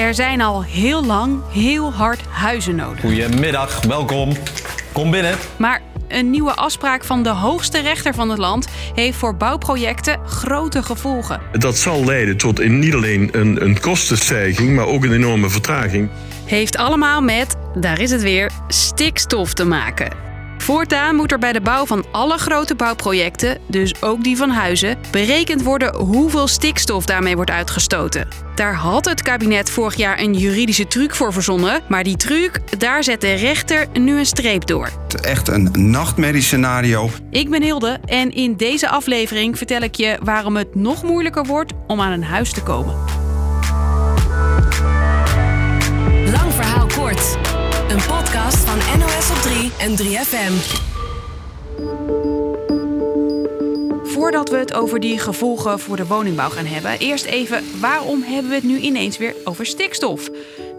Er 0.00 0.14
zijn 0.14 0.40
al 0.40 0.62
heel 0.64 1.04
lang 1.04 1.40
heel 1.52 1.92
hard 1.92 2.20
huizen 2.28 2.76
nodig. 2.76 3.00
Goedemiddag, 3.00 3.84
welkom. 3.84 4.32
Kom 4.92 5.10
binnen. 5.10 5.34
Maar 5.58 5.80
een 6.08 6.30
nieuwe 6.30 6.54
afspraak 6.54 7.04
van 7.04 7.22
de 7.22 7.28
hoogste 7.28 7.80
rechter 7.80 8.14
van 8.14 8.28
het 8.30 8.38
land 8.38 8.68
heeft 8.94 9.18
voor 9.18 9.36
bouwprojecten 9.36 10.18
grote 10.26 10.82
gevolgen. 10.82 11.40
Dat 11.52 11.78
zal 11.78 12.04
leiden 12.04 12.36
tot 12.36 12.60
in 12.60 12.78
niet 12.78 12.94
alleen 12.94 13.28
een, 13.32 13.62
een 13.64 13.80
kostenstijging, 13.80 14.74
maar 14.74 14.86
ook 14.86 15.04
een 15.04 15.12
enorme 15.12 15.48
vertraging. 15.48 16.10
Heeft 16.44 16.76
allemaal 16.76 17.20
met, 17.20 17.56
daar 17.74 18.00
is 18.00 18.10
het 18.10 18.22
weer, 18.22 18.50
stikstof 18.68 19.54
te 19.54 19.64
maken. 19.64 20.29
Voortaan 20.70 21.14
moet 21.14 21.32
er 21.32 21.38
bij 21.38 21.52
de 21.52 21.60
bouw 21.60 21.86
van 21.86 22.04
alle 22.12 22.38
grote 22.38 22.74
bouwprojecten, 22.74 23.58
dus 23.66 24.02
ook 24.02 24.24
die 24.24 24.36
van 24.36 24.50
huizen, 24.50 24.98
berekend 25.10 25.62
worden 25.62 25.96
hoeveel 25.96 26.46
stikstof 26.46 27.04
daarmee 27.04 27.36
wordt 27.36 27.50
uitgestoten. 27.50 28.28
Daar 28.54 28.74
had 28.74 29.04
het 29.04 29.22
kabinet 29.22 29.70
vorig 29.70 29.94
jaar 29.94 30.20
een 30.20 30.34
juridische 30.34 30.86
truc 30.86 31.14
voor 31.14 31.32
verzonnen, 31.32 31.80
maar 31.88 32.02
die 32.04 32.16
truc, 32.16 32.78
daar 32.78 33.04
zet 33.04 33.20
de 33.20 33.32
rechter 33.32 33.86
nu 33.92 34.18
een 34.18 34.26
streep 34.26 34.66
door. 34.66 34.88
Echt 35.22 35.48
een 35.48 35.70
nachtmerriescenario. 35.72 37.10
Ik 37.30 37.50
ben 37.50 37.62
Hilde 37.62 37.98
en 38.04 38.32
in 38.32 38.56
deze 38.56 38.88
aflevering 38.88 39.58
vertel 39.58 39.80
ik 39.80 39.94
je 39.94 40.18
waarom 40.22 40.56
het 40.56 40.74
nog 40.74 41.02
moeilijker 41.02 41.44
wordt 41.44 41.72
om 41.86 42.00
aan 42.00 42.12
een 42.12 42.24
huis 42.24 42.52
te 42.52 42.62
komen. 42.62 42.94
Lang 46.24 46.52
verhaal 46.52 46.86
kort. 46.86 47.38
Een 47.90 47.96
podcast 47.96 48.56
van 48.56 48.98
NOS 48.98 49.30
op 49.30 49.36
3 49.36 49.72
en 49.78 49.96
3FM. 49.96 50.52
Voordat 54.02 54.48
we 54.50 54.56
het 54.56 54.74
over 54.74 55.00
die 55.00 55.18
gevolgen 55.18 55.78
voor 55.78 55.96
de 55.96 56.06
woningbouw 56.06 56.48
gaan 56.48 56.66
hebben, 56.66 56.98
eerst 56.98 57.24
even 57.24 57.80
waarom 57.80 58.22
hebben 58.22 58.48
we 58.48 58.54
het 58.54 58.64
nu 58.64 58.78
ineens 58.78 59.18
weer 59.18 59.34
over 59.44 59.66
stikstof? 59.66 60.28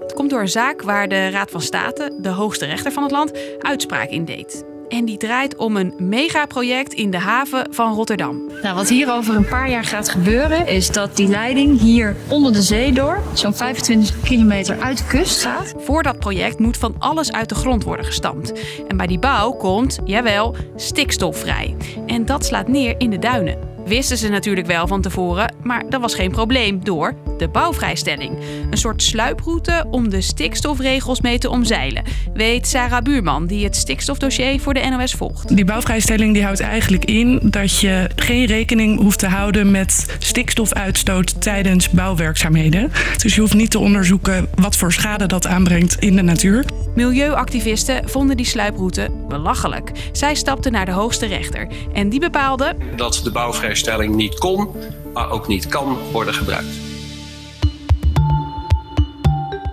Het 0.00 0.12
komt 0.12 0.30
door 0.30 0.40
een 0.40 0.48
zaak 0.48 0.82
waar 0.82 1.08
de 1.08 1.30
Raad 1.30 1.50
van 1.50 1.60
State, 1.60 2.18
de 2.20 2.28
hoogste 2.28 2.66
rechter 2.66 2.92
van 2.92 3.02
het 3.02 3.12
land, 3.12 3.32
uitspraak 3.58 4.08
in 4.08 4.24
deed. 4.24 4.71
En 4.92 5.04
die 5.04 5.16
draait 5.16 5.56
om 5.56 5.76
een 5.76 5.94
megaproject 5.98 6.92
in 6.92 7.10
de 7.10 7.18
haven 7.18 7.66
van 7.70 7.94
Rotterdam. 7.94 8.40
Nou, 8.62 8.74
wat 8.74 8.88
hier 8.88 9.12
over 9.12 9.34
een 9.34 9.48
paar 9.48 9.70
jaar 9.70 9.84
gaat 9.84 10.08
gebeuren, 10.08 10.66
is 10.66 10.90
dat 10.90 11.16
die 11.16 11.28
leiding 11.28 11.80
hier 11.80 12.16
onder 12.28 12.52
de 12.52 12.62
zee 12.62 12.92
door, 12.92 13.22
zo'n 13.34 13.54
25 13.54 14.20
kilometer 14.20 14.80
uit 14.80 14.98
de 14.98 15.04
kust 15.04 15.42
gaat. 15.42 15.74
Voor 15.78 16.02
dat 16.02 16.18
project 16.18 16.58
moet 16.58 16.76
van 16.76 16.94
alles 16.98 17.32
uit 17.32 17.48
de 17.48 17.54
grond 17.54 17.84
worden 17.84 18.04
gestampt. 18.04 18.52
En 18.88 18.96
bij 18.96 19.06
die 19.06 19.18
bouw 19.18 19.52
komt, 19.52 19.98
jawel, 20.04 20.56
stikstof 20.76 21.38
vrij. 21.38 21.76
En 22.06 22.24
dat 22.24 22.44
slaat 22.44 22.68
neer 22.68 22.94
in 22.98 23.10
de 23.10 23.18
duinen. 23.18 23.58
Wisten 23.84 24.16
ze 24.16 24.28
natuurlijk 24.28 24.66
wel 24.66 24.86
van 24.86 25.00
tevoren, 25.00 25.54
maar 25.62 25.84
dat 25.88 26.00
was 26.00 26.14
geen 26.14 26.30
probleem 26.30 26.84
door 26.84 27.14
de 27.42 27.48
bouwvrijstelling. 27.48 28.38
Een 28.70 28.78
soort 28.78 29.02
sluiproute 29.02 29.84
om 29.90 30.08
de 30.08 30.20
stikstofregels 30.20 31.20
mee 31.20 31.38
te 31.38 31.50
omzeilen, 31.50 32.02
weet 32.34 32.66
Sarah 32.66 33.02
Buurman, 33.02 33.46
die 33.46 33.64
het 33.64 33.76
stikstofdossier 33.76 34.60
voor 34.60 34.74
de 34.74 34.80
NOS 34.80 35.12
volgt. 35.12 35.56
Die 35.56 35.64
bouwvrijstelling 35.64 36.34
die 36.34 36.42
houdt 36.42 36.60
eigenlijk 36.60 37.04
in 37.04 37.40
dat 37.42 37.80
je 37.80 38.10
geen 38.16 38.44
rekening 38.44 38.98
hoeft 38.98 39.18
te 39.18 39.26
houden 39.26 39.70
met 39.70 40.16
stikstofuitstoot 40.18 41.40
tijdens 41.40 41.90
bouwwerkzaamheden. 41.90 42.92
Dus 43.22 43.34
je 43.34 43.40
hoeft 43.40 43.54
niet 43.54 43.70
te 43.70 43.78
onderzoeken 43.78 44.48
wat 44.54 44.76
voor 44.76 44.92
schade 44.92 45.26
dat 45.26 45.46
aanbrengt 45.46 45.96
in 45.98 46.16
de 46.16 46.22
natuur. 46.22 46.64
Milieuactivisten 46.94 48.08
vonden 48.08 48.36
die 48.36 48.46
sluiproute 48.46 49.08
belachelijk. 49.28 49.90
Zij 50.12 50.34
stapten 50.34 50.72
naar 50.72 50.86
de 50.86 50.92
hoogste 50.92 51.26
rechter 51.26 51.68
en 51.92 52.08
die 52.08 52.20
bepaalde 52.20 52.76
dat 52.96 53.20
de 53.24 53.30
bouwvrijstelling 53.30 54.14
niet 54.14 54.38
kon, 54.38 54.68
maar 55.12 55.30
ook 55.30 55.48
niet 55.48 55.66
kan 55.66 55.98
worden 56.12 56.34
gebruikt. 56.34 56.91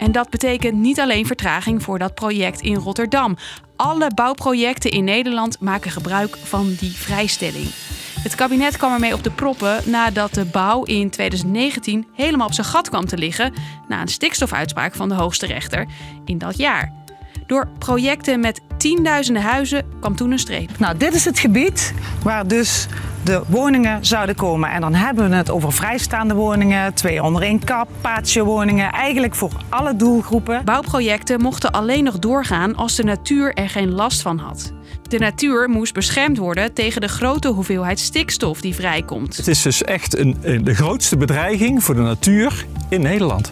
En 0.09 0.15
dat 0.15 0.29
betekent 0.29 0.73
niet 0.73 0.99
alleen 0.99 1.25
vertraging 1.25 1.83
voor 1.83 1.99
dat 1.99 2.13
project 2.13 2.61
in 2.61 2.75
Rotterdam. 2.75 3.37
Alle 3.75 4.11
bouwprojecten 4.15 4.91
in 4.91 5.03
Nederland 5.03 5.59
maken 5.59 5.91
gebruik 5.91 6.37
van 6.43 6.75
die 6.79 6.91
vrijstelling. 6.91 7.67
Het 8.19 8.35
kabinet 8.35 8.77
kwam 8.77 8.93
ermee 8.93 9.13
op 9.13 9.23
de 9.23 9.31
proppen 9.31 9.81
nadat 9.85 10.33
de 10.33 10.45
bouw 10.45 10.83
in 10.83 11.09
2019 11.09 12.07
helemaal 12.13 12.47
op 12.47 12.53
zijn 12.53 12.67
gat 12.67 12.89
kwam 12.89 13.05
te 13.05 13.17
liggen 13.17 13.53
na 13.87 14.01
een 14.01 14.07
stikstofuitspraak 14.07 14.95
van 14.95 15.09
de 15.09 15.15
hoogste 15.15 15.45
rechter 15.45 15.87
in 16.25 16.37
dat 16.37 16.57
jaar. 16.57 16.91
Door 17.47 17.67
projecten 17.79 18.39
met 18.39 18.61
tienduizenden 18.77 19.43
huizen 19.43 19.85
kwam 19.99 20.15
toen 20.15 20.31
een 20.31 20.39
streep. 20.39 20.79
Nou, 20.79 20.97
dit 20.97 21.13
is 21.13 21.25
het 21.25 21.39
gebied 21.39 21.93
waar 22.23 22.47
dus 22.47 22.87
de 23.23 23.41
woningen 23.47 24.05
zouden 24.05 24.35
komen. 24.35 24.71
En 24.71 24.81
dan 24.81 24.93
hebben 24.93 25.29
we 25.29 25.35
het 25.35 25.49
over 25.49 25.73
vrijstaande 25.73 26.33
woningen, 26.33 26.93
twee 26.93 27.23
onder 27.23 27.41
één 27.41 27.63
kap, 27.63 27.89
woningen, 28.33 28.91
eigenlijk 28.91 29.35
voor 29.35 29.51
alle 29.69 29.95
doelgroepen. 29.95 30.65
Bouwprojecten 30.65 31.41
mochten 31.41 31.71
alleen 31.71 32.03
nog 32.03 32.19
doorgaan 32.19 32.75
als 32.75 32.95
de 32.95 33.03
natuur 33.03 33.53
er 33.53 33.69
geen 33.69 33.91
last 33.91 34.21
van 34.21 34.37
had. 34.37 34.71
De 35.01 35.19
natuur 35.19 35.69
moest 35.69 35.93
beschermd 35.93 36.37
worden 36.37 36.73
tegen 36.73 37.01
de 37.01 37.07
grote 37.07 37.47
hoeveelheid 37.47 37.99
stikstof 37.99 38.61
die 38.61 38.75
vrijkomt. 38.75 39.37
Het 39.37 39.47
is 39.47 39.61
dus 39.61 39.83
echt 39.83 40.17
een, 40.17 40.37
de 40.63 40.73
grootste 40.73 41.17
bedreiging 41.17 41.83
voor 41.83 41.95
de 41.95 42.01
natuur 42.01 42.65
in 42.89 43.01
Nederland. 43.01 43.51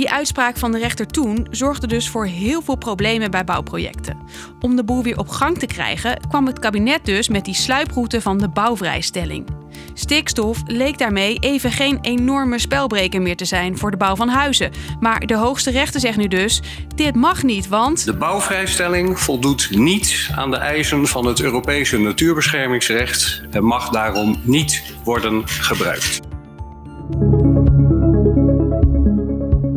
Die 0.00 0.10
uitspraak 0.10 0.56
van 0.56 0.72
de 0.72 0.78
rechter 0.78 1.06
toen 1.06 1.46
zorgde 1.50 1.86
dus 1.86 2.08
voor 2.08 2.26
heel 2.26 2.62
veel 2.62 2.76
problemen 2.76 3.30
bij 3.30 3.44
bouwprojecten. 3.44 4.18
Om 4.60 4.76
de 4.76 4.84
boel 4.84 5.02
weer 5.02 5.18
op 5.18 5.28
gang 5.28 5.58
te 5.58 5.66
krijgen, 5.66 6.20
kwam 6.28 6.46
het 6.46 6.58
kabinet 6.58 7.04
dus 7.04 7.28
met 7.28 7.44
die 7.44 7.54
sluiproute 7.54 8.20
van 8.20 8.38
de 8.38 8.48
bouwvrijstelling. 8.48 9.46
Stikstof 9.94 10.62
leek 10.66 10.98
daarmee 10.98 11.36
even 11.40 11.72
geen 11.72 11.98
enorme 12.02 12.58
spelbreker 12.58 13.22
meer 13.22 13.36
te 13.36 13.44
zijn 13.44 13.78
voor 13.78 13.90
de 13.90 13.96
bouw 13.96 14.16
van 14.16 14.28
huizen. 14.28 14.70
Maar 15.00 15.26
de 15.26 15.36
hoogste 15.36 15.70
rechter 15.70 16.00
zegt 16.00 16.16
nu 16.16 16.28
dus: 16.28 16.62
dit 16.94 17.14
mag 17.14 17.42
niet, 17.42 17.68
want. 17.68 18.04
De 18.04 18.16
bouwvrijstelling 18.16 19.18
voldoet 19.18 19.68
niet 19.70 20.30
aan 20.36 20.50
de 20.50 20.56
eisen 20.56 21.06
van 21.06 21.26
het 21.26 21.40
Europese 21.40 21.98
natuurbeschermingsrecht 21.98 23.42
en 23.50 23.64
mag 23.64 23.88
daarom 23.88 24.40
niet 24.44 24.82
worden 25.04 25.48
gebruikt. 25.48 26.20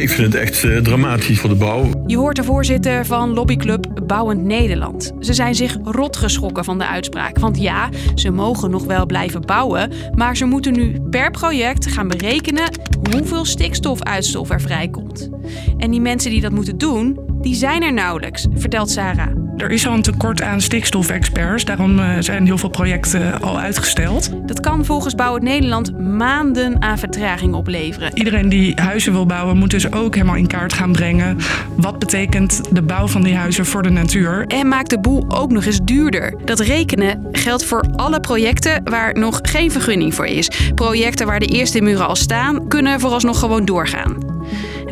Ik 0.03 0.09
vind 0.09 0.33
het 0.33 0.41
echt 0.41 0.63
uh, 0.63 0.77
dramatisch 0.77 1.39
voor 1.39 1.49
de 1.49 1.55
bouw. 1.55 2.03
Je 2.05 2.17
hoort 2.17 2.35
de 2.35 2.43
voorzitter 2.43 3.05
van 3.05 3.33
lobbyclub 3.33 4.01
Bouwend 4.07 4.43
Nederland. 4.43 5.13
Ze 5.19 5.33
zijn 5.33 5.55
zich 5.55 5.77
rot 5.83 6.17
geschrokken 6.17 6.63
van 6.63 6.77
de 6.77 6.87
uitspraak. 6.87 7.39
Want 7.39 7.61
ja, 7.61 7.89
ze 8.15 8.31
mogen 8.31 8.69
nog 8.69 8.85
wel 8.85 9.05
blijven 9.05 9.41
bouwen, 9.41 9.91
maar 10.15 10.37
ze 10.37 10.45
moeten 10.45 10.73
nu 10.73 11.01
per 11.09 11.31
project 11.31 11.87
gaan 11.87 12.07
berekenen 12.07 12.71
hoeveel 13.11 13.45
stikstofuitstof 13.45 14.49
er 14.49 14.61
vrijkomt. 14.61 15.29
En 15.77 15.91
die 15.91 16.01
mensen 16.01 16.31
die 16.31 16.41
dat 16.41 16.51
moeten 16.51 16.77
doen, 16.77 17.19
die 17.41 17.55
zijn 17.55 17.83
er 17.83 17.93
nauwelijks, 17.93 18.47
vertelt 18.55 18.89
Sarah. 18.89 19.42
Er 19.57 19.71
is 19.71 19.87
al 19.87 19.93
een 19.93 20.01
tekort 20.01 20.41
aan 20.41 20.61
stikstofexperts, 20.61 21.65
daarom 21.65 21.99
eh, 21.99 22.15
zijn 22.19 22.45
heel 22.45 22.57
veel 22.57 22.69
projecten 22.69 23.41
al 23.41 23.59
uitgesteld. 23.59 24.29
Dat 24.47 24.59
kan 24.59 24.85
volgens 24.85 25.15
Bouwend 25.15 25.43
Nederland 25.43 25.99
maanden 25.99 26.81
aan 26.81 26.97
vertraging 26.97 27.53
opleveren. 27.53 28.17
Iedereen 28.17 28.49
die 28.49 28.73
huizen 28.75 29.11
wil 29.11 29.25
bouwen, 29.25 29.57
moet 29.57 29.71
dus 29.71 29.91
ook 29.91 30.15
helemaal 30.15 30.35
in 30.35 30.47
kaart 30.47 30.73
gaan 30.73 30.91
brengen. 30.91 31.37
Wat 31.77 31.99
betekent 31.99 32.61
de 32.71 32.81
bouw 32.81 33.07
van 33.07 33.23
die 33.23 33.35
huizen 33.35 33.65
voor 33.65 33.83
de 33.83 33.89
natuur? 33.89 34.45
En 34.47 34.67
maakt 34.67 34.89
de 34.89 34.99
boel 34.99 35.25
ook 35.27 35.51
nog 35.51 35.65
eens 35.65 35.79
duurder. 35.83 36.35
Dat 36.45 36.59
rekenen 36.59 37.27
geldt 37.31 37.65
voor 37.65 37.85
alle 37.95 38.19
projecten 38.19 38.81
waar 38.83 39.19
nog 39.19 39.39
geen 39.41 39.71
vergunning 39.71 40.13
voor 40.15 40.25
is. 40.25 40.51
Projecten 40.75 41.25
waar 41.25 41.39
de 41.39 41.45
eerste 41.45 41.81
muren 41.81 42.07
al 42.07 42.15
staan, 42.15 42.67
kunnen 42.67 42.99
vooralsnog 42.99 43.39
gewoon 43.39 43.65
doorgaan. 43.65 44.32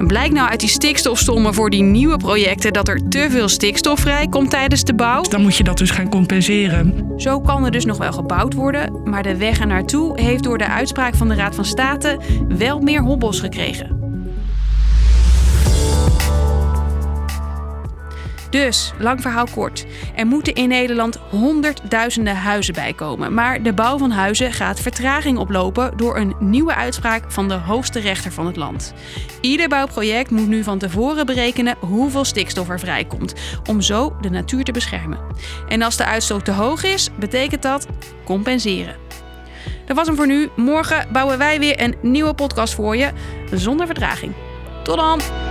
En 0.02 0.08
blijkt 0.08 0.34
nou 0.34 0.50
uit 0.50 0.60
die 0.60 0.70
stikstofstommen 0.70 1.54
voor 1.54 1.70
die 1.70 1.84
nieuwe 1.84 2.18
projecten 2.18 2.74
dat 2.74 2.88
er 2.88 3.08
te 3.10 3.28
veel 3.30 3.50
stikstof 3.50 4.00
vrijkomt 4.00 4.50
tijdens 4.50 4.84
de 4.84 4.94
bouw? 4.94 5.22
Dan 5.22 5.42
moet 5.42 5.56
je 5.56 5.64
dat 5.64 5.78
dus 5.78 5.90
gaan 5.90 6.10
compenseren. 6.10 7.14
Zo 7.18 7.42
kan 7.42 7.66
er 7.66 7.72
dus 7.72 7.86
nog 7.86 7.98
wel 7.98 8.12
gebouwd 8.12 8.54
worden, 8.54 9.02
maar 9.04 9.24
de 9.24 9.38
weg 9.38 9.60
ernaartoe 9.60 10.22
heeft 10.22 10.44
door 10.44 10.58
de 10.58 10.68
uitspraak 10.68 11.16
van 11.16 11.28
de 11.28 11.36
Raad 11.36 11.56
van 11.56 11.66
State 11.66 12.20
wel 12.48 12.80
meer 12.80 13.02
hobbels 13.02 13.40
gekregen. 13.40 14.01
Dus, 18.52 18.94
lang 19.00 19.22
verhaal 19.22 19.48
kort. 19.54 19.86
Er 20.16 20.26
moeten 20.26 20.54
in 20.54 20.68
Nederland 20.68 21.18
honderdduizenden 21.30 22.36
huizen 22.36 22.74
bijkomen. 22.74 23.34
Maar 23.34 23.64
de 23.64 23.74
bouw 23.74 23.98
van 23.98 24.12
huizen 24.12 24.54
gaat 24.54 24.80
vertraging 24.80 25.38
oplopen 25.38 25.98
door 25.98 26.18
een 26.18 26.36
nieuwe 26.40 26.76
uitspraak 26.76 27.32
van 27.32 27.48
de 27.48 27.54
hoogste 27.54 28.00
rechter 28.00 28.32
van 28.32 28.46
het 28.46 28.56
land. 28.56 28.94
Ieder 29.42 29.70
bouwproject 29.70 30.32
moet 30.32 30.48
nu 30.48 30.64
van 30.64 30.78
tevoren 30.78 31.26
berekenen 31.26 31.76
hoeveel 31.80 32.26
stikstof 32.26 32.70
er 32.70 32.80
vrijkomt, 32.80 33.34
om 33.70 33.82
zo 33.82 34.16
de 34.22 34.30
natuur 34.30 34.64
te 34.64 34.72
beschermen. 34.72 35.20
En 35.68 35.82
als 35.82 35.98
de 35.98 36.06
uitstoot 36.06 36.46
te 36.46 36.52
hoog 36.52 36.84
is, 36.84 37.10
betekent 37.20 37.62
dat 37.62 37.88
compenseren. 38.26 38.96
Dat 39.86 39.96
was 39.96 40.08
hem 40.08 40.16
voor 40.16 40.28
nu. 40.28 40.50
Morgen 40.56 41.08
bouwen 41.12 41.38
wij 41.38 41.60
weer 41.60 41.82
een 41.82 41.96
nieuwe 42.02 42.34
podcast 42.34 42.74
voor 42.74 42.98
je, 42.98 43.12
zonder 43.52 43.86
vertraging. 43.86 44.34
Tot 44.84 44.98
dan! 44.98 45.51